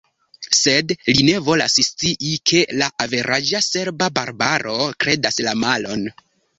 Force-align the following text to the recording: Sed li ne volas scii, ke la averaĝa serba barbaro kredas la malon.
Sed 0.59 0.93
li 1.09 1.25
ne 1.27 1.35
volas 1.49 1.75
scii, 1.89 2.31
ke 2.53 2.63
la 2.81 2.89
averaĝa 3.07 3.65
serba 3.69 4.11
barbaro 4.19 4.83
kredas 5.05 5.43
la 5.49 5.59
malon. 5.67 6.13